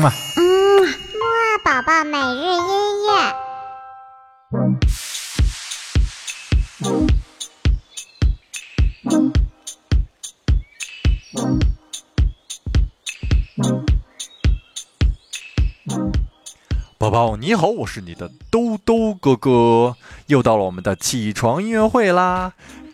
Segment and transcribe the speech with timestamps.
[0.00, 0.10] 嘛。
[0.36, 0.42] 嗯，
[0.82, 3.34] 木二宝宝每日音乐。
[16.96, 19.96] 宝宝你好，我是你的兜兜哥哥，
[20.26, 22.52] 又到了我们的起床音乐会啦。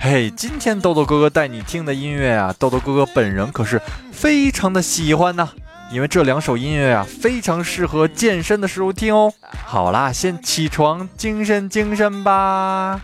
[0.00, 5.50] 嘿，今天豆豆哥哥带你听的音乐啊，豆豆哥哥本人可是非常的喜欢呢，
[5.90, 9.32] 因为这两首音乐啊，非常适合健身的时候听哦。
[9.64, 13.00] 好啦，先起床，精神精神吧。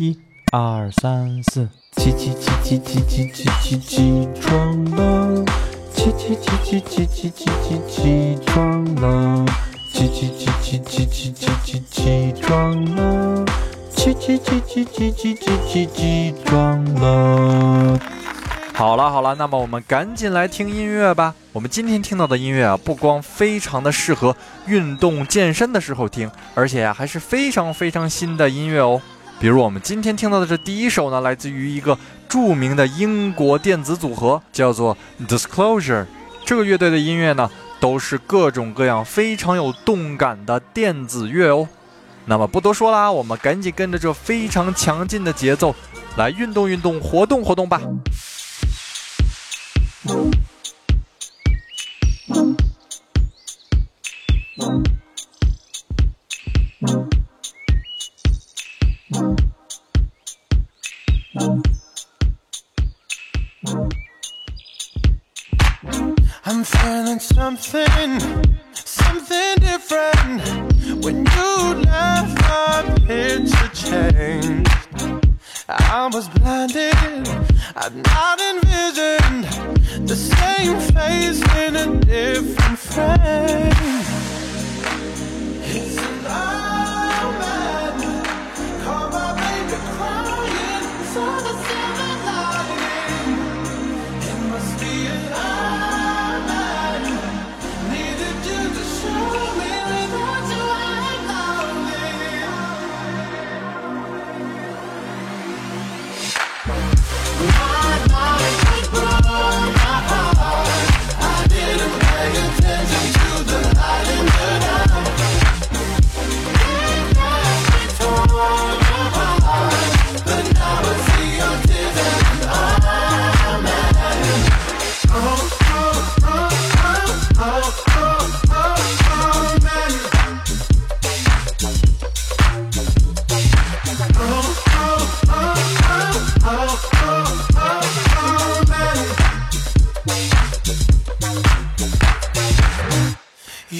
[0.00, 0.18] 一、
[0.52, 5.44] 二、三、四，起起起起起起起起起床了，
[5.94, 9.46] 起起起起起起起起起床了，
[9.92, 13.44] 起起起起起起起起起床了。
[13.96, 17.98] 起起起起起起起起起床了！
[18.76, 21.32] 好了好了，那么我们赶紧来听音乐吧。
[21.52, 24.34] 我们今天听到的音乐啊，不光非常的适合
[24.66, 29.00] 运动健身的时候听，而且呀还是非常非常新的音乐哦。
[29.38, 31.96] 比如我们今天听到的这第一首呢，来自于一个
[32.28, 34.96] 著名的英国电子组合，叫做
[35.28, 36.06] Disclosure。
[36.44, 41.68] 这个乐队的音乐呢，都是各种各样非常有动感的电子乐哦。
[42.26, 45.72] 那么不多说啦，我们赶紧跟着这非常强劲的节奏
[46.16, 47.80] 来运动运动、活动活动吧。
[66.46, 68.20] I'm feeling something,
[68.72, 70.40] something different.
[71.04, 74.70] When you left, my picture changed.
[75.68, 77.28] I was blinded,
[77.76, 79.44] I'd not envisioned
[80.08, 83.93] the same face in a different frame.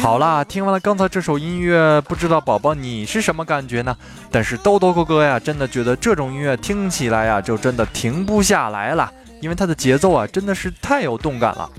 [0.00, 3.94] 好啦，听完了刚才这首音乐，不知道宝宝你是什么感觉呢？
[4.30, 9.12] 但是豆豆哥哥呀，真的觉得这种音乐听起来呀，就真的停不下来了，
[9.42, 11.70] 因为它的节奏啊，真的是太有动感了。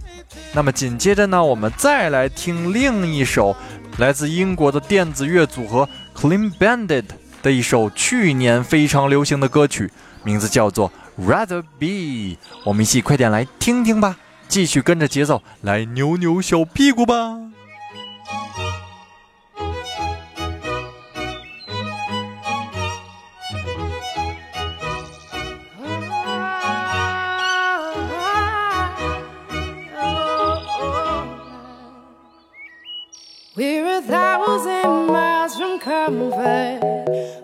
[0.53, 3.55] 那么紧接着呢，我们再来听另一首
[3.97, 7.05] 来自英国的电子乐组合 Clean Bandit
[7.41, 9.91] 的一首去年非常流行的歌曲，
[10.23, 12.37] 名字叫做 Rather Be。
[12.63, 14.15] 我们一起快点来听听吧，
[14.47, 17.50] 继续跟着节奏来扭扭小屁股吧。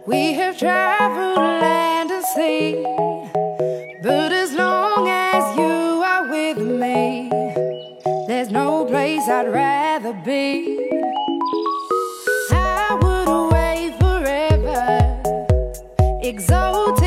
[0.05, 2.83] We have traveled land and sea.
[4.03, 7.29] But as long as you are with me,
[8.27, 10.89] there's no place I'd rather be.
[12.51, 15.21] I would away forever,
[16.21, 17.06] exalted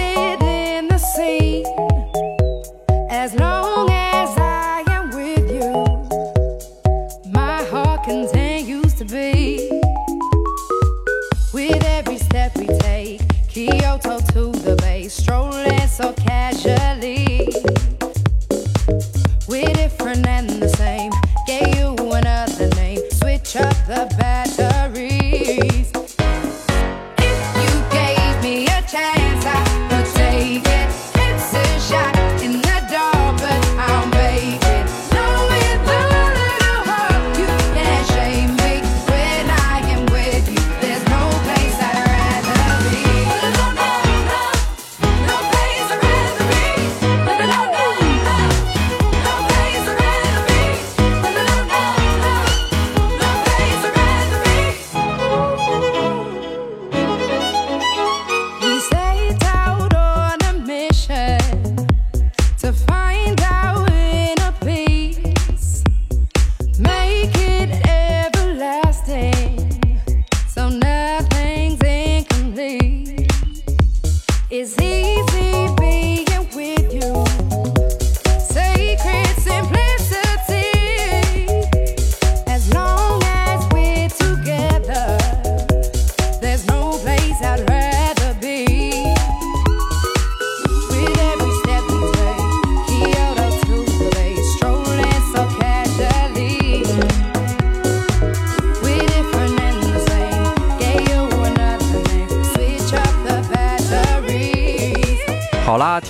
[23.91, 24.20] the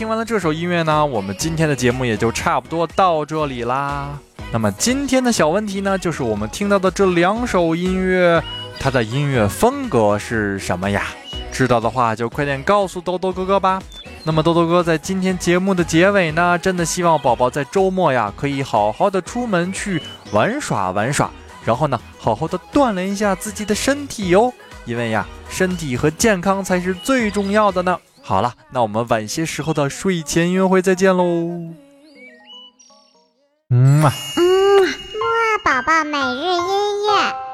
[0.00, 4.19] 听完了这首音乐呢，我们今天的节目也就差不多到这里啦。
[4.50, 8.43] 那么今天的小问题呢，就是我们听到的这两首音乐，
[8.79, 11.05] 它的音乐风格是什么呀？
[11.52, 13.79] 知道的话就快点告诉豆豆哥哥吧。
[14.23, 20.00] 那么豆豆哥在今天节目的结尾呢，真的希望宝宝在周末呀，可以好好的出门去
[20.32, 21.31] 玩耍玩耍，
[21.62, 24.50] 然后呢，好好的锻炼一下自己的身体哟。
[24.87, 27.99] 因为呀，身体和健康才是最重要的呢。
[28.31, 31.25] 好了，那我们晚些时候的睡前音乐会再见喽。
[33.71, 34.12] 嗯嘛。
[34.37, 37.50] 嗯，木二宝宝每日音乐。